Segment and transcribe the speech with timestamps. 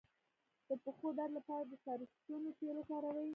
[0.67, 3.27] د پښو درد لپاره د سرسونو تېل وکاروئ